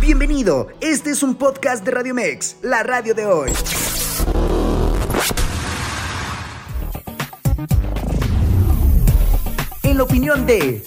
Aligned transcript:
Bienvenido, 0.00 0.68
este 0.80 1.10
es 1.10 1.22
un 1.22 1.34
podcast 1.36 1.82
de 1.84 1.90
Radio 1.90 2.14
Mex, 2.14 2.58
la 2.62 2.82
radio 2.82 3.14
de 3.14 3.26
hoy. 3.26 3.50
En 9.82 9.96
la 9.96 10.02
opinión 10.02 10.46
de... 10.46 10.82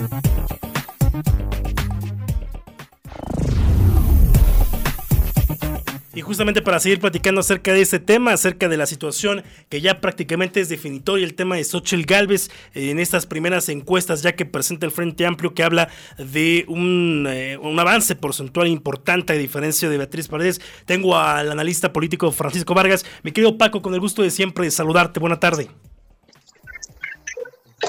Y 6.19 6.21
justamente 6.21 6.61
para 6.61 6.81
seguir 6.81 6.99
platicando 6.99 7.39
acerca 7.39 7.71
de 7.71 7.79
este 7.79 7.97
tema, 7.97 8.33
acerca 8.33 8.67
de 8.67 8.75
la 8.75 8.85
situación 8.87 9.41
que 9.69 9.79
ya 9.79 10.01
prácticamente 10.01 10.59
es 10.59 10.67
definitoria, 10.67 11.25
el 11.25 11.33
tema 11.33 11.55
de 11.55 11.63
Xochitl 11.63 12.03
Galvez 12.03 12.49
eh, 12.73 12.89
en 12.89 12.99
estas 12.99 13.25
primeras 13.25 13.69
encuestas, 13.69 14.21
ya 14.21 14.35
que 14.35 14.45
presenta 14.45 14.85
el 14.85 14.91
Frente 14.91 15.25
Amplio 15.25 15.53
que 15.53 15.63
habla 15.63 15.87
de 16.17 16.65
un, 16.67 17.25
eh, 17.25 17.57
un 17.57 17.79
avance 17.79 18.17
porcentual 18.17 18.67
importante 18.67 19.31
a 19.31 19.37
diferencia 19.37 19.89
de 19.89 19.97
Beatriz 19.97 20.27
Paredes. 20.27 20.59
Tengo 20.83 21.17
al 21.17 21.53
analista 21.53 21.93
político 21.93 22.33
Francisco 22.33 22.73
Vargas. 22.73 23.05
Mi 23.23 23.31
querido 23.31 23.57
Paco, 23.57 23.81
con 23.81 23.93
el 23.93 24.01
gusto 24.01 24.21
de 24.21 24.29
siempre 24.29 24.69
saludarte. 24.71 25.21
Buena 25.21 25.39
tarde. 25.39 25.69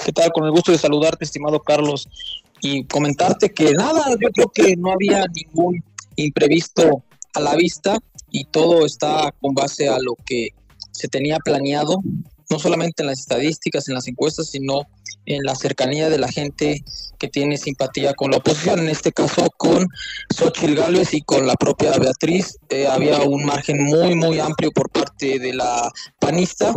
¿Qué 0.05 0.13
tal? 0.13 0.31
Con 0.31 0.45
el 0.45 0.53
gusto 0.53 0.71
de 0.71 0.79
saludarte, 0.79 1.25
estimado 1.25 1.59
Carlos, 1.59 2.09
y 2.61 2.85
comentarte 2.85 3.53
que 3.53 3.73
nada, 3.73 4.05
yo 4.21 4.31
creo 4.31 4.53
que 4.55 4.77
no 4.77 4.93
había 4.93 5.27
ningún 5.27 5.83
imprevisto 6.15 7.03
a 7.35 7.41
la 7.41 7.57
vista 7.57 7.99
y 8.31 8.45
todo 8.45 8.87
está 8.87 9.33
con 9.41 9.55
base 9.55 9.89
a 9.89 9.99
lo 9.99 10.17
que 10.27 10.49
se 10.93 11.09
tenía 11.09 11.39
planeado, 11.39 12.01
no 12.51 12.59
solamente 12.59 13.03
en 13.03 13.09
las 13.09 13.21
estadísticas, 13.21 13.89
en 13.89 13.95
las 13.95 14.09
encuestas, 14.09 14.51
sino 14.51 14.83
en 15.27 15.43
la 15.45 15.55
cercanía 15.55 16.09
de 16.09 16.19
la 16.19 16.29
gente 16.29 16.83
que 17.19 17.29
tiene 17.29 17.57
simpatía 17.57 18.15
con 18.15 18.31
la 18.31 18.39
oposición, 18.39 18.81
en 18.81 18.89
este 18.89 19.13
caso 19.13 19.49
con 19.57 19.87
Xochitl 20.35 20.75
Gálvez 20.75 21.15
y 21.15 21.23
con 21.23 21.47
la 21.47 21.55
propia 21.55 21.93
Beatriz. 21.99 22.59
Eh, 22.69 22.87
había 22.87 23.21
un 23.23 23.45
margen 23.45 23.85
muy, 23.85 24.15
muy 24.15 24.41
amplio 24.41 24.73
por 24.73 24.91
parte 24.91 25.39
de 25.39 25.55
la 25.55 25.91
panista 26.19 26.75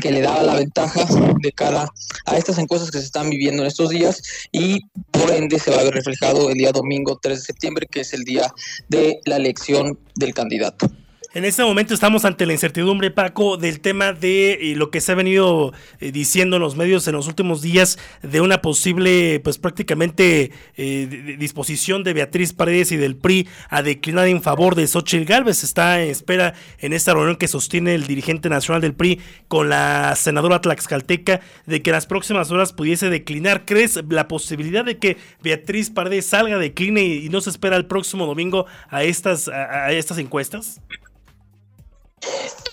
que 0.00 0.10
le 0.10 0.20
daba 0.20 0.42
la 0.42 0.54
ventaja 0.54 1.06
de 1.40 1.52
cara 1.52 1.88
a 2.24 2.36
estas 2.36 2.58
encuestas 2.58 2.90
que 2.90 2.98
se 2.98 3.04
están 3.04 3.30
viviendo 3.30 3.62
en 3.62 3.68
estos 3.68 3.90
días 3.90 4.22
y 4.52 4.80
por 5.10 5.30
ende 5.30 5.58
se 5.58 5.70
va 5.70 5.80
a 5.80 5.84
ver 5.84 5.94
reflejado 5.94 6.50
el 6.50 6.58
día 6.58 6.72
domingo 6.72 7.18
3 7.20 7.38
de 7.38 7.44
septiembre, 7.44 7.86
que 7.90 8.00
es 8.00 8.12
el 8.12 8.24
día 8.24 8.52
de 8.88 9.20
la 9.24 9.36
elección 9.36 9.98
del 10.14 10.34
candidato. 10.34 10.90
En 11.36 11.44
este 11.44 11.62
momento 11.62 11.92
estamos 11.92 12.24
ante 12.24 12.46
la 12.46 12.54
incertidumbre, 12.54 13.10
Paco, 13.10 13.58
del 13.58 13.80
tema 13.80 14.14
de 14.14 14.52
eh, 14.54 14.74
lo 14.74 14.90
que 14.90 15.02
se 15.02 15.12
ha 15.12 15.14
venido 15.14 15.74
eh, 16.00 16.10
diciendo 16.10 16.56
en 16.56 16.62
los 16.62 16.76
medios 16.76 17.06
en 17.08 17.12
los 17.14 17.28
últimos 17.28 17.60
días 17.60 17.98
de 18.22 18.40
una 18.40 18.62
posible, 18.62 19.38
pues 19.40 19.58
prácticamente 19.58 20.50
eh, 20.78 21.36
disposición 21.38 22.04
de 22.04 22.14
Beatriz 22.14 22.54
Paredes 22.54 22.90
y 22.90 22.96
del 22.96 23.16
PRI 23.16 23.46
a 23.68 23.82
declinar 23.82 24.28
en 24.28 24.40
favor 24.40 24.76
de 24.76 24.86
Xochitl 24.86 25.26
Gálvez. 25.26 25.62
Está 25.62 26.02
en 26.02 26.08
espera 26.08 26.54
en 26.78 26.94
esta 26.94 27.12
reunión 27.12 27.36
que 27.36 27.48
sostiene 27.48 27.94
el 27.94 28.06
dirigente 28.06 28.48
nacional 28.48 28.80
del 28.80 28.94
PRI 28.94 29.20
con 29.46 29.68
la 29.68 30.16
senadora 30.16 30.62
Tlaxcalteca 30.62 31.42
de 31.66 31.82
que 31.82 31.92
las 31.92 32.06
próximas 32.06 32.50
horas 32.50 32.72
pudiese 32.72 33.10
declinar. 33.10 33.66
¿Crees 33.66 34.00
la 34.08 34.26
posibilidad 34.26 34.86
de 34.86 34.96
que 34.96 35.18
Beatriz 35.42 35.90
Paredes 35.90 36.24
salga, 36.24 36.56
decline 36.56 37.02
y, 37.02 37.28
no 37.28 37.42
se 37.42 37.50
espera 37.50 37.76
el 37.76 37.84
próximo 37.84 38.24
domingo 38.24 38.64
a 38.88 39.04
estas, 39.04 39.48
a 39.48 39.92
estas 39.92 40.16
encuestas? 40.16 40.80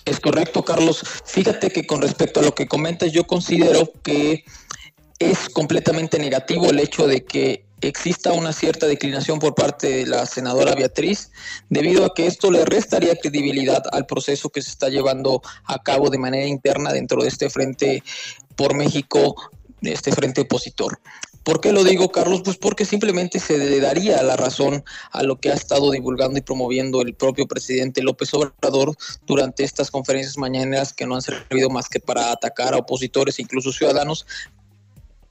Es 0.04 0.20
correcto, 0.20 0.64
Carlos. 0.64 1.02
Fíjate 1.24 1.70
que 1.70 1.86
con 1.86 2.02
respecto 2.02 2.40
a 2.40 2.42
lo 2.42 2.54
que 2.54 2.66
comentas, 2.66 3.12
yo 3.12 3.26
considero 3.26 3.90
que 4.02 4.44
es 5.18 5.48
completamente 5.48 6.18
negativo 6.18 6.70
el 6.70 6.80
hecho 6.80 7.06
de 7.06 7.24
que 7.24 7.64
exista 7.80 8.32
una 8.32 8.52
cierta 8.52 8.86
declinación 8.86 9.38
por 9.38 9.54
parte 9.54 9.88
de 9.88 10.06
la 10.06 10.26
senadora 10.26 10.74
Beatriz, 10.74 11.30
debido 11.68 12.04
a 12.04 12.14
que 12.14 12.26
esto 12.26 12.50
le 12.50 12.64
restaría 12.64 13.16
credibilidad 13.16 13.82
al 13.92 14.06
proceso 14.06 14.50
que 14.50 14.62
se 14.62 14.70
está 14.70 14.88
llevando 14.88 15.42
a 15.64 15.82
cabo 15.82 16.10
de 16.10 16.18
manera 16.18 16.46
interna 16.46 16.92
dentro 16.92 17.22
de 17.22 17.28
este 17.28 17.50
frente 17.50 18.02
por 18.56 18.74
México, 18.74 19.34
de 19.80 19.92
este 19.92 20.12
frente 20.12 20.42
opositor. 20.42 20.98
¿Por 21.44 21.60
qué 21.60 21.72
lo 21.72 21.84
digo, 21.84 22.10
Carlos? 22.10 22.40
Pues 22.42 22.56
porque 22.56 22.86
simplemente 22.86 23.38
se 23.38 23.58
le 23.58 23.78
daría 23.78 24.22
la 24.22 24.34
razón 24.34 24.82
a 25.12 25.22
lo 25.22 25.38
que 25.38 25.50
ha 25.50 25.54
estado 25.54 25.90
divulgando 25.90 26.38
y 26.38 26.42
promoviendo 26.42 27.02
el 27.02 27.14
propio 27.14 27.46
presidente 27.46 28.02
López 28.02 28.32
Obrador 28.32 28.96
durante 29.26 29.62
estas 29.62 29.90
conferencias 29.90 30.38
mañaneras 30.38 30.94
que 30.94 31.06
no 31.06 31.16
han 31.16 31.22
servido 31.22 31.68
más 31.68 31.90
que 31.90 32.00
para 32.00 32.32
atacar 32.32 32.72
a 32.72 32.78
opositores 32.78 33.38
incluso 33.38 33.72
ciudadanos. 33.72 34.26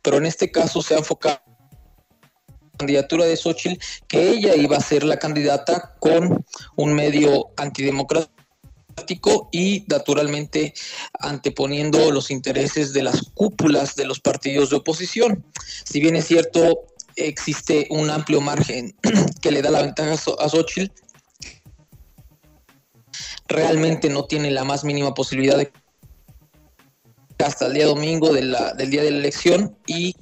Pero 0.04 0.18
en 0.18 0.28
este 0.28 0.52
caso 0.52 0.84
se 0.84 0.94
ha 0.94 1.00
enfocado 1.00 1.42
la 1.48 2.78
candidatura 2.78 3.26
de 3.26 3.36
Xochitl, 3.36 3.84
que 4.08 4.30
ella 4.30 4.56
iba 4.56 4.78
a 4.78 4.82
ser 4.82 5.04
la 5.04 5.18
candidata 5.18 5.96
con 6.00 6.46
un 6.76 6.94
medio 6.94 7.50
antidemocrático 7.58 8.33
y 9.52 9.86
naturalmente 9.88 10.74
anteponiendo 11.20 12.12
los 12.12 12.32
intereses 12.32 12.94
de 12.94 13.04
las 13.04 13.22
cúpulas 13.34 13.96
de 13.96 14.06
los 14.06 14.20
partidos 14.20 14.70
de 14.70 14.78
oposición. 14.78 15.44
Si 15.84 16.00
bien 16.00 16.16
es 16.16 16.26
cierto, 16.26 16.86
existe 17.16 17.88
un 17.90 18.10
amplio 18.10 18.42
margen 18.42 18.96
que 19.42 19.52
le 19.52 19.62
da 19.62 19.72
la 19.72 19.82
ventaja 19.82 20.14
a 20.14 20.50
Xochitl, 20.50 20.94
realmente 23.48 24.10
no 24.10 24.26
tiene 24.26 24.52
la 24.52 24.64
más 24.64 24.84
mínima 24.84 25.14
posibilidad 25.14 25.58
de 25.58 25.72
hasta 27.44 27.68
el 27.68 27.74
día 27.74 27.88
domingo 27.88 28.32
del 28.32 28.56
día 28.90 29.04
de 29.04 29.12
la 29.12 29.18
elección 29.18 29.78
y 29.86 30.16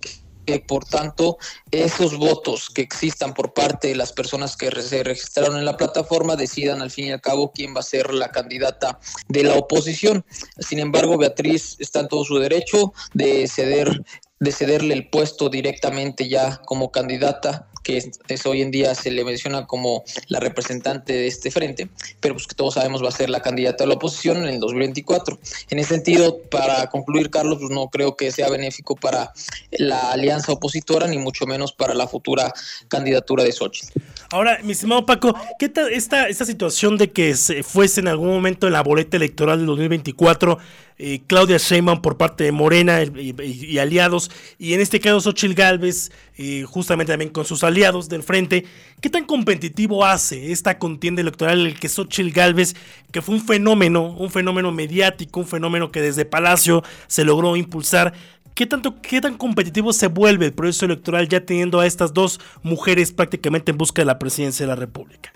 por 0.67 0.85
tanto 0.85 1.37
esos 1.71 2.17
votos 2.17 2.69
que 2.69 2.81
existan 2.81 3.33
por 3.33 3.53
parte 3.53 3.87
de 3.89 3.95
las 3.95 4.11
personas 4.11 4.57
que 4.57 4.69
se 4.81 5.03
registraron 5.03 5.57
en 5.57 5.65
la 5.65 5.77
plataforma 5.77 6.35
decidan 6.35 6.81
al 6.81 6.91
fin 6.91 7.07
y 7.07 7.11
al 7.11 7.21
cabo 7.21 7.51
quién 7.51 7.75
va 7.75 7.79
a 7.79 7.83
ser 7.83 8.13
la 8.13 8.31
candidata 8.31 8.99
de 9.27 9.43
la 9.43 9.55
oposición. 9.55 10.25
Sin 10.59 10.79
embargo, 10.79 11.17
Beatriz 11.17 11.77
está 11.79 12.01
en 12.01 12.07
todo 12.07 12.25
su 12.25 12.37
derecho 12.37 12.93
de 13.13 13.47
ceder 13.47 14.01
de 14.41 14.51
cederle 14.51 14.95
el 14.95 15.07
puesto 15.07 15.49
directamente 15.49 16.27
ya 16.27 16.57
como 16.65 16.91
candidata 16.91 17.67
que 17.83 17.97
es, 17.97 18.45
hoy 18.45 18.61
en 18.61 18.71
día 18.71 18.95
se 18.95 19.11
le 19.11 19.23
menciona 19.23 19.65
como 19.65 20.03
la 20.27 20.39
representante 20.39 21.13
de 21.13 21.27
este 21.27 21.51
frente, 21.51 21.89
pero 22.19 22.35
pues 22.35 22.47
que 22.47 22.55
todos 22.55 22.75
sabemos 22.75 23.03
va 23.03 23.09
a 23.09 23.11
ser 23.11 23.29
la 23.29 23.41
candidata 23.41 23.83
de 23.83 23.89
la 23.89 23.95
oposición 23.95 24.37
en 24.37 24.45
el 24.45 24.59
2024. 24.59 25.39
En 25.69 25.79
ese 25.79 25.95
sentido, 25.95 26.39
para 26.49 26.87
concluir, 26.89 27.29
Carlos, 27.29 27.57
pues 27.59 27.71
no 27.71 27.87
creo 27.89 28.15
que 28.15 28.31
sea 28.31 28.49
benéfico 28.49 28.95
para 28.95 29.31
la 29.71 30.11
alianza 30.11 30.51
opositora, 30.51 31.07
ni 31.07 31.17
mucho 31.17 31.45
menos 31.45 31.71
para 31.71 31.93
la 31.93 32.07
futura 32.07 32.53
candidatura 32.87 33.43
de 33.43 33.51
Xochitl. 33.51 33.99
Ahora, 34.31 34.59
mi 34.63 34.71
estimado 34.71 35.05
Paco, 35.05 35.35
¿qué 35.59 35.69
tal 35.69 35.91
esta, 35.91 36.27
esta 36.27 36.45
situación 36.45 36.97
de 36.97 37.11
que 37.11 37.35
se 37.35 37.63
fuese 37.63 37.99
en 37.99 38.07
algún 38.07 38.29
momento 38.29 38.67
en 38.67 38.73
la 38.73 38.81
boleta 38.81 39.17
electoral 39.17 39.57
del 39.59 39.67
2024 39.67 40.57
eh, 41.03 41.23
Claudia 41.25 41.57
Sheinbaum 41.57 41.99
por 41.99 42.15
parte 42.15 42.43
de 42.43 42.51
Morena 42.51 43.01
y, 43.01 43.79
aliados, 43.79 44.29
y 44.59 44.75
en 44.75 44.81
este 44.81 44.99
caso 44.99 45.19
Xochitl 45.19 45.55
Galvez, 45.55 46.11
eh, 46.37 46.63
justamente 46.67 47.11
también 47.11 47.31
con 47.31 47.43
sus 47.43 47.63
aliados 47.63 48.07
del 48.07 48.21
frente, 48.21 48.65
¿qué 49.01 49.09
tan 49.09 49.25
competitivo 49.25 50.05
hace 50.05 50.51
esta 50.51 50.77
contienda 50.77 51.21
electoral 51.21 51.65
el 51.65 51.79
que 51.79 51.89
Xochitl 51.89 52.29
Galvez, 52.29 52.75
que 53.11 53.23
fue 53.23 53.33
un 53.33 53.41
fenómeno, 53.41 54.15
un 54.15 54.29
fenómeno 54.29 54.71
mediático, 54.71 55.39
un 55.39 55.47
fenómeno 55.47 55.91
que 55.91 56.01
desde 56.01 56.23
Palacio 56.23 56.83
se 57.07 57.25
logró 57.25 57.55
impulsar, 57.55 58.13
¿Qué, 58.53 58.67
tanto, 58.67 59.01
¿Qué 59.01 59.21
tan 59.21 59.37
competitivo 59.37 59.93
se 59.93 60.07
vuelve 60.07 60.45
el 60.45 60.53
proceso 60.53 60.85
electoral 60.85 61.27
ya 61.27 61.43
teniendo 61.43 61.79
a 61.79 61.87
estas 61.87 62.13
dos 62.13 62.39
mujeres 62.61 63.11
prácticamente 63.11 63.71
en 63.71 63.77
busca 63.77 64.03
de 64.03 64.05
la 64.05 64.19
presidencia 64.19 64.65
de 64.65 64.67
la 64.67 64.75
República? 64.75 65.33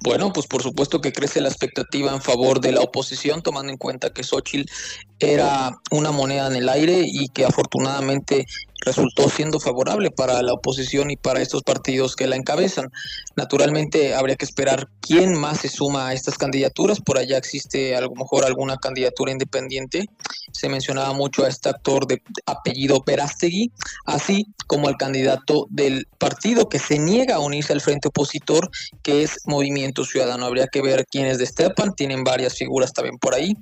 Bueno, 0.00 0.32
pues 0.32 0.46
por 0.46 0.62
supuesto 0.62 1.00
que 1.00 1.12
crece 1.12 1.40
la 1.40 1.48
expectativa 1.48 2.12
en 2.12 2.20
favor 2.20 2.60
de 2.60 2.72
la 2.72 2.80
oposición, 2.80 3.42
tomando 3.42 3.72
en 3.72 3.78
cuenta 3.78 4.10
que 4.10 4.22
Xochitl 4.22 4.70
era 5.18 5.70
una 5.90 6.10
moneda 6.10 6.46
en 6.48 6.56
el 6.56 6.68
aire 6.68 7.02
y 7.04 7.28
que 7.28 7.44
afortunadamente 7.44 8.46
resultó 8.86 9.28
siendo 9.28 9.58
favorable 9.58 10.10
para 10.10 10.40
la 10.42 10.52
oposición 10.52 11.10
y 11.10 11.16
para 11.16 11.42
estos 11.42 11.62
partidos 11.62 12.14
que 12.14 12.28
la 12.28 12.36
encabezan. 12.36 12.90
Naturalmente 13.34 14.14
habría 14.14 14.36
que 14.36 14.44
esperar 14.44 14.88
quién 15.00 15.34
más 15.34 15.60
se 15.60 15.68
suma 15.68 16.08
a 16.08 16.14
estas 16.14 16.38
candidaturas. 16.38 17.00
Por 17.00 17.18
allá 17.18 17.36
existe 17.36 17.96
a 17.96 18.00
lo 18.00 18.12
mejor 18.12 18.44
alguna 18.44 18.76
candidatura 18.76 19.32
independiente. 19.32 20.06
Se 20.52 20.68
mencionaba 20.68 21.12
mucho 21.12 21.44
a 21.44 21.48
este 21.48 21.68
actor 21.68 22.06
de 22.06 22.22
apellido 22.46 23.02
Perastegui, 23.02 23.72
así 24.06 24.46
como 24.68 24.88
el 24.88 24.96
candidato 24.96 25.66
del 25.68 26.06
partido 26.18 26.68
que 26.68 26.78
se 26.78 26.98
niega 26.98 27.34
a 27.34 27.40
unirse 27.40 27.72
al 27.72 27.80
frente 27.80 28.08
opositor, 28.08 28.70
que 29.02 29.24
es 29.24 29.40
Movimiento 29.46 30.04
Ciudadano. 30.04 30.46
Habría 30.46 30.68
que 30.68 30.80
ver 30.80 31.04
quiénes 31.10 31.38
destapan. 31.38 31.92
Tienen 31.94 32.22
varias 32.22 32.54
figuras 32.54 32.92
también 32.92 33.18
por 33.18 33.34
ahí 33.34 33.54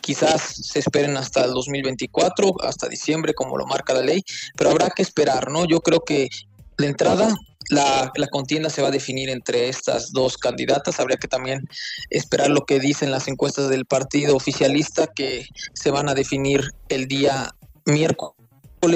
quizás 0.00 0.42
se 0.42 0.78
esperen 0.78 1.16
hasta 1.16 1.44
el 1.44 1.52
2024, 1.52 2.62
hasta 2.62 2.88
diciembre, 2.88 3.34
como 3.34 3.56
lo 3.56 3.66
marca 3.66 3.94
la 3.94 4.02
ley, 4.02 4.22
pero 4.56 4.70
habrá 4.70 4.90
que 4.90 5.02
esperar, 5.02 5.50
¿no? 5.50 5.66
Yo 5.66 5.80
creo 5.80 6.00
que 6.00 6.28
de 6.76 6.86
entrada 6.86 7.34
la, 7.70 8.10
la, 8.14 8.28
contienda 8.28 8.70
se 8.70 8.82
va 8.82 8.88
a 8.88 8.92
definir 8.92 9.28
entre 9.28 9.68
estas 9.68 10.12
dos 10.12 10.38
candidatas. 10.38 11.00
Habría 11.00 11.18
que 11.18 11.28
también 11.28 11.68
esperar 12.08 12.50
lo 12.50 12.64
que 12.64 12.80
dicen 12.80 13.10
las 13.10 13.28
encuestas 13.28 13.68
del 13.68 13.84
partido 13.84 14.36
oficialista 14.36 15.06
que 15.06 15.46
se 15.74 15.90
van 15.90 16.08
a 16.08 16.14
definir 16.14 16.62
el 16.88 17.08
día 17.08 17.54
miércoles 17.84 18.37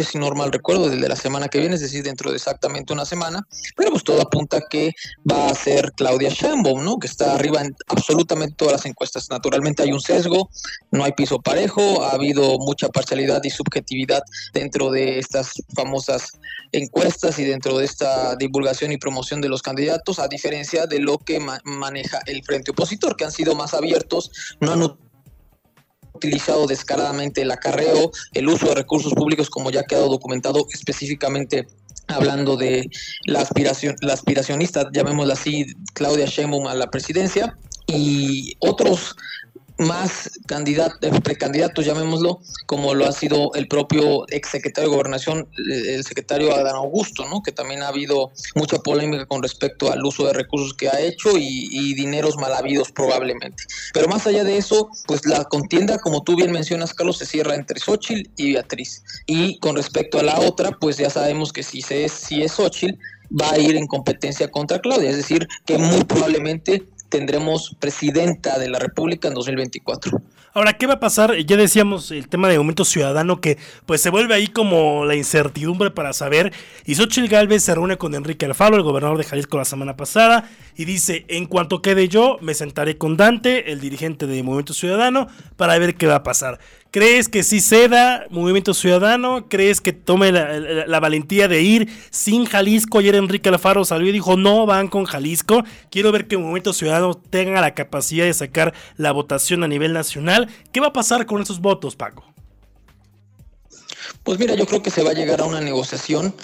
si 0.03 0.19
no 0.19 0.31
mal 0.31 0.53
recuerdo, 0.53 0.89
desde 0.89 1.09
la 1.09 1.17
semana 1.17 1.49
que 1.49 1.59
viene, 1.59 1.75
es 1.75 1.81
decir, 1.81 2.03
dentro 2.03 2.31
de 2.31 2.37
exactamente 2.37 2.93
una 2.93 3.05
semana, 3.05 3.47
pero 3.77 3.91
pues 3.91 4.05
todo 4.05 4.21
apunta 4.23 4.61
que 4.71 4.93
va 5.31 5.49
a 5.49 5.55
ser 5.55 5.93
Claudia 5.97 6.31
Sheinbaum, 6.31 6.83
¿no? 6.85 6.99
Que 6.99 7.07
está 7.07 7.35
arriba 7.35 7.61
en 7.61 7.75
absolutamente 7.89 8.55
todas 8.57 8.73
las 8.73 8.87
encuestas. 8.87 9.29
Naturalmente 9.31 9.83
hay 9.83 9.93
un 9.93 10.01
sesgo, 10.01 10.51
no 10.91 11.05
hay 11.05 11.13
piso 11.13 11.41
parejo, 11.41 12.03
ha 12.05 12.13
habido 12.13 12.59
mucha 12.59 12.89
parcialidad 12.89 13.43
y 13.45 13.51
subjetividad 13.51 14.23
dentro 14.55 14.91
de 14.91 15.19
estas 15.19 15.53
famosas 15.75 16.39
encuestas 16.73 17.39
y 17.39 17.45
dentro 17.45 17.79
de 17.79 17.85
esta 17.85 18.37
divulgación 18.37 18.93
y 18.93 18.99
promoción 18.99 19.41
de 19.41 19.49
los 19.49 19.63
candidatos, 19.63 20.19
a 20.19 20.29
diferencia 20.29 20.87
de 20.87 21.01
lo 21.01 21.19
que 21.19 21.41
maneja 21.65 22.21
el 22.27 22.43
frente 22.45 22.71
opositor, 22.71 23.17
que 23.17 23.25
han 23.25 23.33
sido 23.33 23.55
más 23.55 23.75
abiertos, 23.75 24.31
no 24.61 24.73
han 24.73 25.02
utilizado 26.23 26.67
descaradamente 26.67 27.43
el 27.43 27.51
acarreo, 27.51 28.11
el 28.33 28.49
uso 28.49 28.67
de 28.69 28.75
recursos 28.77 29.13
públicos, 29.15 29.51
como 29.51 29.71
ya 29.71 29.81
ha 29.81 29.85
quedado 29.85 30.09
documentado 30.09 30.67
específicamente 30.73 31.67
hablando 32.09 32.57
de 32.57 32.89
la 33.27 33.41
aspiración, 33.41 33.97
la 34.01 34.13
aspiracionista, 34.13 34.89
llamémosla 34.93 35.35
así, 35.35 35.67
Claudia 35.95 36.27
Sheinbaum 36.27 36.67
a 36.67 36.75
la 36.75 36.91
presidencia, 36.91 37.57
y 37.87 38.55
otros 38.61 39.17
más 39.79 40.31
candidatos, 40.47 41.21
precandidatos, 41.21 41.85
llamémoslo, 41.85 42.41
como 42.67 42.95
lo 42.95 43.07
ha 43.07 43.13
sido 43.13 43.53
el 43.55 43.69
propio 43.69 44.25
exsecretario 44.29 44.91
de 44.91 44.97
Gobernación, 44.97 45.49
el 45.69 46.05
secretario 46.05 46.55
Adán 46.55 46.77
Augusto, 46.77 47.25
¿no? 47.29 47.43
que 47.43 47.53
también 47.53 47.83
ha 47.83 47.89
habido 47.89 48.31
mucha 48.55 48.79
polémica 48.79 49.27
con 49.27 49.43
respecto 49.43 49.91
al 49.91 50.05
uso 50.05 50.27
de 50.27 50.33
recursos 50.33 50.75
que 50.75 50.89
ha 50.89 51.01
hecho 51.01 51.37
y, 51.37 51.69
y, 51.71 51.95
dineros 51.95 52.37
mal 52.37 52.53
habidos 52.53 52.93
probablemente. 52.93 53.65
Pero 53.93 54.09
más 54.09 54.27
allá 54.27 54.45
de 54.45 54.57
eso, 54.57 54.89
pues 55.07 55.27
la 55.27 55.45
contienda, 55.45 55.99
como 55.99 56.23
tú 56.23 56.37
bien 56.37 56.53
mencionas, 56.53 56.95
Carlos, 56.95 57.19
se 57.19 57.27
cierra 57.27 57.55
entre 57.55 57.81
Xochitl 57.81 58.31
y 58.37 58.53
Beatriz. 58.53 59.03
Y 59.27 59.59
con 59.59 59.77
respecto 59.77 60.19
a 60.19 60.23
la 60.23 60.39
otra, 60.41 60.73
pues 60.73 60.97
ya 60.97 61.11
sabemos 61.11 61.53
que 61.53 61.63
si, 61.63 61.83
se 61.83 62.05
es, 62.05 62.13
si 62.13 62.43
es 62.43 62.53
Xochitl, 62.53 62.99
va 63.41 63.53
a 63.53 63.59
ir 63.59 63.77
en 63.77 63.87
competencia 63.87 64.51
contra 64.51 64.81
Claudia, 64.81 65.11
es 65.11 65.17
decir, 65.17 65.49
que 65.65 65.79
muy 65.79 66.05
probablemente 66.05 66.83
tendremos 67.13 67.77
presidenta 67.79 68.59
de 68.59 68.71
la 68.71 68.79
República 68.79 69.29
en 69.29 69.35
2024. 69.35 70.21
Ahora, 70.55 70.73
¿qué 70.75 70.87
va 70.87 70.95
a 70.95 71.01
pasar? 71.01 71.35
Ya 71.37 71.57
decíamos 71.57 72.11
el 72.11 72.29
tema 72.29 72.49
de 72.49 72.57
aumento 72.57 72.85
ciudadano 72.85 73.41
que 73.41 73.59
pues 73.87 74.03
se 74.03 74.11
vuelve 74.11 74.35
ahí 74.35 74.49
como 74.49 75.05
la 75.05 75.15
incertidumbre 75.15 75.91
para 75.91 76.13
saber. 76.13 76.53
Y 76.85 76.95
Xochitl 76.95 77.29
Galvez 77.29 77.65
se 77.65 77.75
reúne 77.75 77.97
con 77.97 78.15
Enrique 78.15 78.47
Alfaro, 78.47 78.77
el 78.77 78.83
gobernador 78.83 79.19
de 79.19 79.25
Jalisco 79.25 79.59
la 79.59 79.65
semana 79.65 79.97
pasada, 79.97 80.51
y 80.77 80.85
dice, 80.85 81.25
en 81.29 81.47
cuanto 81.47 81.81
quede 81.81 82.09
yo, 82.09 82.39
me 82.41 82.55
sentaré 82.55 82.99
con 82.99 83.17
Dante, 83.17 83.73
el 83.73 83.81
dirigente 83.81 84.27
de 84.27 84.43
Movimiento 84.43 84.75
Ciudadano, 84.75 85.29
para 85.57 85.79
ver 85.79 85.95
qué 85.95 86.07
va 86.07 86.17
a 86.17 86.23
pasar. 86.23 86.59
¿Crees 86.93 87.31
que 87.31 87.43
sí 87.43 87.63
ceda 87.63 88.27
Movimiento 88.29 88.75
Ciudadano? 88.75 89.49
¿Crees 89.49 89.81
que 89.81 89.95
tome 89.95 90.31
la, 90.31 91.01
valentía 91.01 91.49
de 91.49 91.63
ir 91.63 91.89
sin 92.11 92.45
Jalisco? 92.45 92.99
Ayer 92.99 93.15
Enrique 93.15 93.49
Alfaro 93.49 93.87
salió 93.87 94.11
y 94.11 94.13
dijo, 94.13 94.37
no 94.37 94.67
van 94.67 94.89
con 94.89 95.07
Jalisco. 95.07 95.65
Quiero 95.91 96.13
ver 96.13 96.29
que 96.29 96.37
Movimiento 96.37 96.75
Ciudadano 96.75 97.15
tenga 97.15 97.63
la 97.63 97.73
capacidad 97.73 98.27
de 98.27 98.35
sacar 98.35 98.75
la 98.99 99.11
votación 99.11 99.65
a 99.65 99.69
nivel 99.69 99.95
nacional. 99.95 100.51
¿Qué 100.71 100.81
va 100.81 100.89
a 100.89 100.93
pasar 100.93 101.25
con 101.25 101.41
esos 101.41 101.63
votos, 101.63 101.97
Paco? 101.97 102.27
Pues 104.23 104.39
mira, 104.39 104.55
yo 104.55 104.67
creo 104.67 104.83
que 104.83 104.91
se 104.91 105.03
va 105.03 105.13
a 105.13 105.15
llegar 105.15 105.41
a 105.41 105.45
una 105.45 105.63
negociación, 105.63 106.35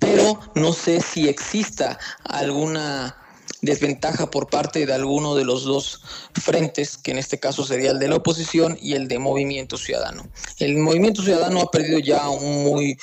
pero 0.00 0.40
no 0.56 0.72
sé 0.72 1.00
si 1.00 1.28
exista 1.28 1.96
alguna 2.24 3.16
desventaja 3.62 4.30
por 4.30 4.48
parte 4.48 4.86
de 4.86 4.92
alguno 4.92 5.34
de 5.34 5.44
los 5.44 5.64
dos 5.64 6.02
frentes, 6.34 6.96
que 6.96 7.12
en 7.12 7.18
este 7.18 7.38
caso 7.38 7.64
sería 7.64 7.90
el 7.90 7.98
de 7.98 8.08
la 8.08 8.16
oposición 8.16 8.78
y 8.80 8.94
el 8.94 9.08
de 9.08 9.18
Movimiento 9.18 9.76
Ciudadano. 9.76 10.28
El 10.58 10.76
Movimiento 10.78 11.22
Ciudadano 11.22 11.60
ha 11.60 11.70
perdido 11.70 11.98
ya 11.98 12.28
un 12.28 12.64
muy 12.64 12.98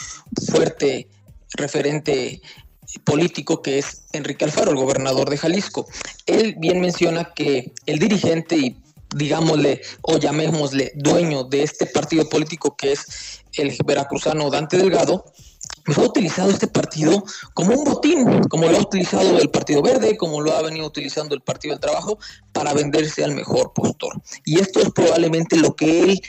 fuerte 0.52 1.08
referente 1.56 2.42
político 3.04 3.62
que 3.62 3.80
es 3.80 4.04
Enrique 4.14 4.46
Alfaro, 4.46 4.72
el 4.72 4.78
gobernador 4.78 5.30
de 5.30 5.38
Jalisco. 5.38 5.88
Él 6.26 6.56
bien 6.58 6.82
menciona 6.82 7.34
que 7.34 7.74
el 7.86 8.00
dirigente 8.00 8.56
y 8.56 8.78
digámosle 9.16 9.82
o 10.02 10.18
llamémosle 10.18 10.92
dueño 10.96 11.44
de 11.44 11.64
este 11.64 11.86
partido 11.86 12.28
político 12.30 12.76
que 12.76 12.94
es 12.94 13.42
el 13.54 13.76
veracruzano 13.86 14.50
Dante 14.50 14.78
Delgado, 14.78 15.26
pues 15.86 15.98
ha 15.98 16.02
utilizado 16.02 16.50
este 16.50 16.68
partido 16.68 17.24
como 17.54 17.74
un 17.74 17.84
botín, 17.84 18.44
como 18.50 18.68
lo 18.68 18.78
ha 18.78 18.82
utilizado 18.82 19.38
el 19.38 19.50
Partido 19.50 19.82
Verde, 19.82 20.18
como 20.18 20.42
lo 20.42 20.54
ha 20.54 20.62
venido 20.62 20.86
utilizando 20.86 21.36
el 21.36 21.42
Partido 21.42 21.74
del 21.74 21.82
Trabajo, 21.82 22.20
para 22.52 22.74
venderse 22.74 23.24
al 23.24 23.36
mejor 23.36 23.74
postor. 23.74 24.22
Y 24.46 24.60
esto 24.60 24.80
es 24.80 24.92
probablemente 24.92 25.58
lo 25.58 25.76
que 25.76 26.04
él 26.04 26.22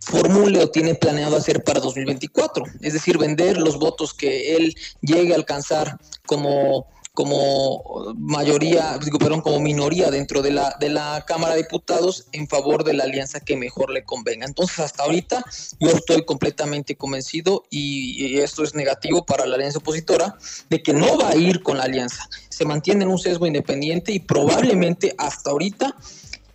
formule 0.00 0.62
o 0.62 0.70
tiene 0.70 0.94
planeado 0.94 1.36
hacer 1.36 1.64
para 1.64 1.80
2024, 1.80 2.64
es 2.80 2.92
decir, 2.92 3.18
vender 3.18 3.58
los 3.58 3.78
votos 3.78 4.14
que 4.14 4.56
él 4.56 4.74
llegue 5.00 5.32
a 5.32 5.36
alcanzar 5.36 5.98
como 6.26 6.86
como 7.16 8.14
mayoría, 8.18 8.98
perdón, 9.18 9.40
como 9.40 9.58
minoría 9.58 10.10
dentro 10.10 10.42
de 10.42 10.50
la, 10.50 10.76
de 10.78 10.90
la 10.90 11.24
Cámara 11.26 11.54
de 11.54 11.62
Diputados 11.62 12.26
en 12.32 12.46
favor 12.46 12.84
de 12.84 12.92
la 12.92 13.04
alianza 13.04 13.40
que 13.40 13.56
mejor 13.56 13.90
le 13.90 14.04
convenga. 14.04 14.44
Entonces, 14.44 14.80
hasta 14.80 15.04
ahorita 15.04 15.42
yo 15.80 15.88
estoy 15.88 16.26
completamente 16.26 16.94
convencido 16.94 17.64
y, 17.70 18.36
esto 18.36 18.62
es 18.62 18.74
negativo 18.74 19.24
para 19.24 19.46
la 19.46 19.56
alianza 19.56 19.78
opositora 19.78 20.36
de 20.68 20.82
que 20.82 20.92
no 20.92 21.16
va 21.16 21.30
a 21.30 21.36
ir 21.36 21.62
con 21.62 21.78
la 21.78 21.84
alianza. 21.84 22.28
Se 22.50 22.66
mantiene 22.66 23.04
en 23.04 23.10
un 23.10 23.18
sesgo 23.18 23.46
independiente 23.46 24.12
y 24.12 24.18
probablemente 24.18 25.14
hasta 25.16 25.50
ahorita, 25.52 25.96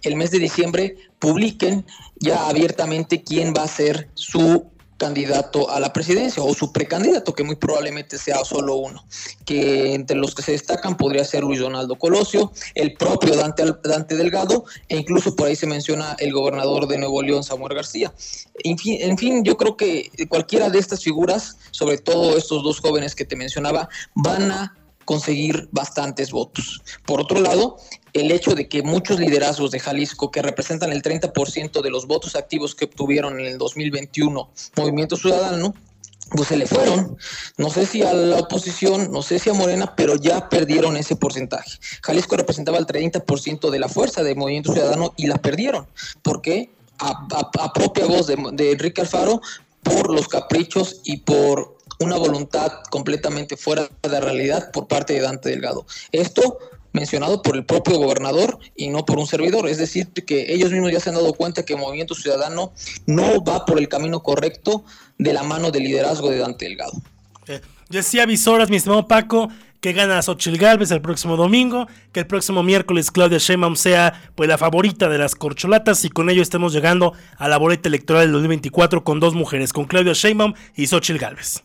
el 0.03 0.15
mes 0.15 0.29
de 0.29 0.37
diciembre, 0.37 0.95
publiquen 1.17 1.87
ya 2.19 2.47
abiertamente 2.47 3.23
quién 3.23 3.51
va 3.57 3.63
a 3.63 3.67
ser 3.67 4.09
su 4.13 4.70
candidato 5.01 5.67
a 5.71 5.79
la 5.79 5.91
presidencia 5.93 6.43
o 6.43 6.53
su 6.53 6.71
precandidato, 6.71 7.33
que 7.33 7.43
muy 7.43 7.55
probablemente 7.55 8.19
sea 8.19 8.45
solo 8.45 8.75
uno, 8.75 9.03
que 9.45 9.95
entre 9.95 10.15
los 10.15 10.35
que 10.35 10.43
se 10.43 10.51
destacan 10.51 10.95
podría 10.95 11.25
ser 11.25 11.41
Luis 11.43 11.59
Donaldo 11.59 11.95
Colosio, 11.95 12.51
el 12.75 12.93
propio 12.93 13.35
Dante, 13.35 13.63
Dante 13.83 14.15
Delgado 14.15 14.65
e 14.89 14.97
incluso 14.97 15.35
por 15.35 15.47
ahí 15.47 15.55
se 15.55 15.65
menciona 15.65 16.15
el 16.19 16.31
gobernador 16.31 16.87
de 16.87 16.99
Nuevo 16.99 17.23
León, 17.23 17.43
Samuel 17.43 17.73
García. 17.73 18.13
En 18.63 18.77
fin, 18.77 18.99
en 19.01 19.17
fin, 19.17 19.43
yo 19.43 19.57
creo 19.57 19.75
que 19.75 20.11
cualquiera 20.29 20.69
de 20.69 20.77
estas 20.77 21.03
figuras, 21.03 21.57
sobre 21.71 21.97
todo 21.97 22.37
estos 22.37 22.61
dos 22.63 22.79
jóvenes 22.79 23.15
que 23.15 23.25
te 23.25 23.35
mencionaba, 23.35 23.89
van 24.13 24.51
a 24.51 24.77
conseguir 25.11 25.67
bastantes 25.73 26.31
votos. 26.31 26.81
Por 27.05 27.19
otro 27.19 27.41
lado, 27.41 27.75
el 28.13 28.31
hecho 28.31 28.55
de 28.55 28.69
que 28.69 28.81
muchos 28.81 29.19
liderazgos 29.19 29.69
de 29.71 29.81
Jalisco, 29.81 30.31
que 30.31 30.41
representan 30.41 30.93
el 30.93 31.01
30% 31.01 31.81
de 31.81 31.89
los 31.89 32.07
votos 32.07 32.37
activos 32.37 32.75
que 32.75 32.85
obtuvieron 32.85 33.37
en 33.37 33.45
el 33.45 33.57
2021 33.57 34.49
Movimiento 34.77 35.17
Ciudadano, 35.17 35.73
pues 36.29 36.47
se 36.47 36.55
le 36.55 36.65
fueron. 36.65 37.17
No 37.57 37.69
sé 37.69 37.85
si 37.85 38.03
a 38.03 38.13
la 38.13 38.37
oposición, 38.37 39.11
no 39.11 39.21
sé 39.21 39.37
si 39.37 39.49
a 39.49 39.53
Morena, 39.53 39.97
pero 39.97 40.15
ya 40.15 40.47
perdieron 40.47 40.95
ese 40.95 41.17
porcentaje. 41.17 41.77
Jalisco 42.01 42.37
representaba 42.37 42.77
el 42.77 42.85
30% 42.85 43.69
de 43.69 43.79
la 43.79 43.89
fuerza 43.89 44.23
de 44.23 44.33
Movimiento 44.33 44.71
Ciudadano 44.71 45.13
y 45.17 45.27
la 45.27 45.39
perdieron. 45.39 45.87
¿Por 46.21 46.41
qué? 46.41 46.71
A, 46.99 47.73
propia 47.73 48.05
voz 48.05 48.27
de, 48.27 48.37
de 48.53 48.71
Enrique 48.71 49.01
Alfaro, 49.01 49.41
por 49.83 50.09
los 50.09 50.29
caprichos 50.29 51.01
y 51.03 51.17
por 51.17 51.80
una 52.01 52.17
voluntad 52.17 52.71
completamente 52.89 53.57
fuera 53.57 53.89
de 54.01 54.19
realidad 54.19 54.71
por 54.71 54.87
parte 54.87 55.13
de 55.13 55.21
Dante 55.21 55.49
Delgado. 55.49 55.85
Esto 56.11 56.57
mencionado 56.93 57.41
por 57.41 57.55
el 57.55 57.65
propio 57.65 57.97
gobernador 57.97 58.59
y 58.75 58.89
no 58.89 59.05
por 59.05 59.19
un 59.19 59.27
servidor. 59.27 59.67
Es 59.69 59.77
decir, 59.77 60.07
que 60.09 60.53
ellos 60.53 60.71
mismos 60.71 60.91
ya 60.91 60.99
se 60.99 61.09
han 61.09 61.15
dado 61.15 61.33
cuenta 61.33 61.63
que 61.63 61.73
el 61.73 61.79
Movimiento 61.79 62.15
Ciudadano 62.15 62.73
no 63.05 63.43
va 63.43 63.65
por 63.65 63.79
el 63.79 63.87
camino 63.87 64.21
correcto 64.21 64.83
de 65.17 65.33
la 65.33 65.43
mano 65.43 65.71
del 65.71 65.83
liderazgo 65.83 66.29
de 66.29 66.37
Dante 66.37 66.65
Delgado. 66.65 66.93
Eh, 67.47 67.61
decía 67.89 68.25
Visoras, 68.25 68.69
mi 68.69 68.77
estimado 68.77 69.07
Paco, 69.07 69.49
que 69.79 69.93
gana 69.93 70.21
Xochitl 70.21 70.57
Galvez 70.57 70.91
el 70.91 71.01
próximo 71.01 71.35
domingo, 71.37 71.87
que 72.11 72.21
el 72.21 72.27
próximo 72.27 72.61
miércoles 72.61 73.09
Claudia 73.09 73.39
Sheinbaum 73.39 73.75
sea 73.75 74.31
pues 74.35 74.47
la 74.47 74.57
favorita 74.57 75.09
de 75.09 75.17
las 75.17 75.33
corcholatas 75.33 76.05
y 76.05 76.09
con 76.09 76.29
ello 76.29 76.41
estemos 76.41 76.71
llegando 76.71 77.13
a 77.37 77.47
la 77.47 77.57
boleta 77.57 77.89
electoral 77.89 78.23
del 78.23 78.33
2024 78.33 79.03
con 79.03 79.19
dos 79.19 79.33
mujeres, 79.33 79.73
con 79.73 79.85
Claudia 79.85 80.13
Sheinbaum 80.13 80.53
y 80.75 80.87
Xochitl 80.87 81.19
Galvez. 81.19 81.63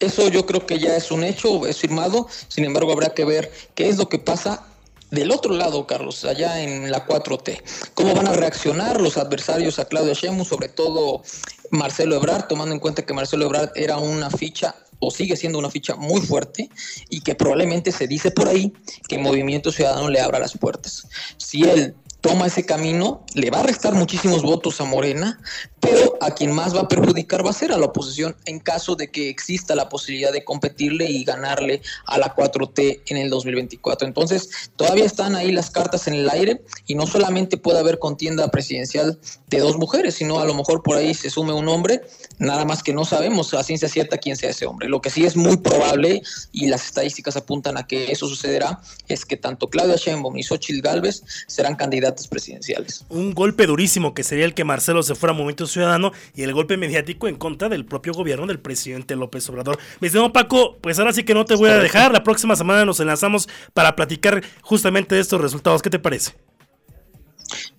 Eso 0.00 0.28
yo 0.28 0.46
creo 0.46 0.66
que 0.66 0.78
ya 0.78 0.96
es 0.96 1.10
un 1.10 1.24
hecho, 1.24 1.66
es 1.66 1.76
firmado, 1.78 2.26
sin 2.48 2.64
embargo 2.64 2.92
habrá 2.92 3.10
que 3.10 3.24
ver 3.24 3.52
qué 3.74 3.88
es 3.88 3.98
lo 3.98 4.08
que 4.08 4.18
pasa 4.18 4.66
del 5.10 5.30
otro 5.30 5.54
lado, 5.54 5.86
Carlos, 5.86 6.24
allá 6.24 6.62
en 6.62 6.90
la 6.90 7.06
4T. 7.06 7.62
¿Cómo 7.94 8.14
van 8.14 8.28
a 8.28 8.32
reaccionar 8.32 9.00
los 9.00 9.18
adversarios 9.18 9.78
a 9.78 9.84
Claudia 9.86 10.14
Sheinbaum, 10.14 10.46
sobre 10.46 10.68
todo 10.68 11.22
Marcelo 11.70 12.16
Ebrard, 12.16 12.46
tomando 12.46 12.74
en 12.74 12.80
cuenta 12.80 13.04
que 13.04 13.12
Marcelo 13.12 13.44
Ebrard 13.44 13.72
era 13.74 13.98
una 13.98 14.30
ficha 14.30 14.74
o 15.00 15.10
sigue 15.10 15.36
siendo 15.36 15.58
una 15.58 15.70
ficha 15.70 15.96
muy 15.96 16.20
fuerte 16.20 16.70
y 17.08 17.20
que 17.22 17.34
probablemente 17.34 17.90
se 17.90 18.06
dice 18.06 18.30
por 18.30 18.48
ahí 18.48 18.72
que 19.08 19.18
Movimiento 19.18 19.72
Ciudadano 19.72 20.08
le 20.08 20.20
abra 20.20 20.38
las 20.38 20.56
puertas. 20.56 21.06
Si 21.38 21.64
él 21.64 21.94
toma 22.20 22.46
ese 22.46 22.66
camino, 22.66 23.24
le 23.34 23.50
va 23.50 23.60
a 23.60 23.62
restar 23.62 23.94
muchísimos 23.94 24.42
votos 24.42 24.80
a 24.80 24.84
Morena, 24.84 25.40
pero 25.80 26.18
a 26.20 26.32
quien 26.32 26.52
más 26.52 26.74
va 26.74 26.82
a 26.82 26.88
perjudicar 26.88 27.44
va 27.44 27.50
a 27.50 27.54
ser 27.54 27.72
a 27.72 27.78
la 27.78 27.86
oposición 27.86 28.36
en 28.44 28.60
caso 28.60 28.94
de 28.94 29.10
que 29.10 29.30
exista 29.30 29.74
la 29.74 29.88
posibilidad 29.88 30.32
de 30.32 30.44
competirle 30.44 31.10
y 31.10 31.24
ganarle 31.24 31.80
a 32.06 32.18
la 32.18 32.34
4T 32.34 33.02
en 33.06 33.16
el 33.16 33.30
2024. 33.30 34.06
Entonces, 34.06 34.50
todavía 34.76 35.04
están 35.04 35.34
ahí 35.34 35.50
las 35.50 35.70
cartas 35.70 36.06
en 36.08 36.14
el 36.14 36.28
aire 36.28 36.62
y 36.86 36.94
no 36.94 37.06
solamente 37.06 37.56
puede 37.56 37.78
haber 37.78 37.98
contienda 37.98 38.48
presidencial 38.48 39.18
de 39.48 39.58
dos 39.58 39.78
mujeres, 39.78 40.16
sino 40.16 40.40
a 40.40 40.44
lo 40.44 40.54
mejor 40.54 40.82
por 40.82 40.96
ahí 40.96 41.14
se 41.14 41.30
sume 41.30 41.52
un 41.52 41.68
hombre, 41.68 42.02
nada 42.38 42.64
más 42.64 42.82
que 42.82 42.92
no 42.92 43.04
sabemos 43.04 43.54
a 43.54 43.62
ciencia 43.62 43.88
cierta 43.88 44.18
quién 44.18 44.36
sea 44.36 44.50
ese 44.50 44.66
hombre. 44.66 44.88
Lo 44.88 45.00
que 45.00 45.10
sí 45.10 45.24
es 45.24 45.36
muy 45.36 45.56
probable 45.56 46.22
y 46.52 46.66
las 46.66 46.84
estadísticas 46.84 47.36
apuntan 47.36 47.78
a 47.78 47.86
que 47.86 48.12
eso 48.12 48.28
sucederá 48.28 48.80
es 49.08 49.24
que 49.24 49.36
tanto 49.36 49.70
Claudia 49.70 49.96
Sheinbaum 49.96 50.36
y 50.36 50.42
Xochitl 50.42 50.82
Galvez 50.82 51.22
serán 51.46 51.76
candidatas 51.76 52.09
presidenciales. 52.28 53.04
Un 53.08 53.34
golpe 53.34 53.66
durísimo 53.66 54.14
que 54.14 54.22
sería 54.22 54.44
el 54.44 54.54
que 54.54 54.64
Marcelo 54.64 55.02
se 55.02 55.14
fuera 55.14 55.32
a 55.32 55.34
Movimiento 55.34 55.66
Ciudadano 55.66 56.12
y 56.34 56.42
el 56.42 56.52
golpe 56.52 56.76
mediático 56.76 57.28
en 57.28 57.36
contra 57.36 57.68
del 57.68 57.84
propio 57.84 58.12
gobierno 58.12 58.46
del 58.46 58.60
presidente 58.60 59.16
López 59.16 59.48
Obrador. 59.48 59.78
Me 60.00 60.08
estimado 60.08 60.32
Paco, 60.32 60.78
pues 60.80 60.98
ahora 60.98 61.12
sí 61.12 61.24
que 61.24 61.34
no 61.34 61.44
te 61.44 61.54
voy 61.54 61.70
a 61.70 61.78
dejar. 61.78 62.12
La 62.12 62.24
próxima 62.24 62.56
semana 62.56 62.84
nos 62.84 63.00
enlazamos 63.00 63.48
para 63.74 63.96
platicar 63.96 64.42
justamente 64.62 65.14
de 65.14 65.20
estos 65.20 65.40
resultados. 65.40 65.82
¿Qué 65.82 65.90
te 65.90 65.98
parece? 65.98 66.32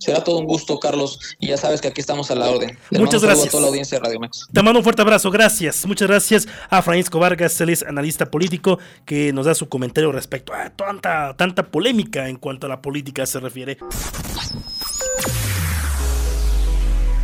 Será 0.02 0.24
todo 0.24 0.38
un 0.38 0.46
gusto, 0.46 0.80
Carlos, 0.80 1.36
y 1.38 1.48
ya 1.48 1.56
sabes 1.56 1.80
que 1.80 1.88
aquí 1.88 2.00
estamos 2.00 2.30
a 2.32 2.34
la 2.34 2.50
orden. 2.50 2.76
Muchas 2.90 3.22
gracias. 3.22 3.46
A 3.46 3.50
toda 3.50 3.62
la 3.62 3.68
audiencia 3.68 3.98
de 3.98 4.04
Radio 4.04 4.18
Mex. 4.18 4.48
Te 4.52 4.62
mando 4.62 4.80
un 4.80 4.84
fuerte 4.84 5.02
abrazo, 5.02 5.30
gracias. 5.30 5.86
Muchas 5.86 6.08
gracias 6.08 6.48
a 6.68 6.82
Francisco 6.82 7.20
Vargas, 7.20 7.60
él 7.60 7.68
es 7.68 7.84
analista 7.84 8.28
político, 8.28 8.80
que 9.04 9.32
nos 9.32 9.46
da 9.46 9.54
su 9.54 9.68
comentario 9.68 10.10
respecto 10.10 10.52
a 10.52 10.70
tanta, 10.70 11.36
tanta 11.36 11.70
polémica 11.70 12.28
en 12.28 12.34
cuanto 12.36 12.66
a 12.66 12.68
la 12.68 12.82
política 12.82 13.24
se 13.26 13.38
refiere. 13.38 13.78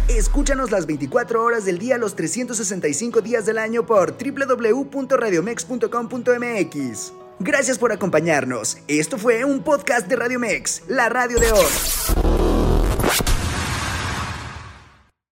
Escúchanos 0.08 0.70
las 0.70 0.86
24 0.86 1.42
horas 1.42 1.64
del 1.64 1.78
día, 1.78 1.98
los 1.98 2.14
365 2.14 3.22
días 3.22 3.44
del 3.44 3.58
año 3.58 3.84
por 3.84 4.16
www.radiomex.com.mx. 4.16 7.12
Gracias 7.40 7.78
por 7.78 7.92
acompañarnos. 7.92 8.78
Esto 8.88 9.16
fue 9.18 9.44
un 9.44 9.62
podcast 9.62 10.08
de 10.08 10.16
Radio 10.16 10.40
Mex, 10.40 10.82
la 10.88 11.08
radio 11.08 11.38
de 11.38 11.52
hoy. 11.52 12.47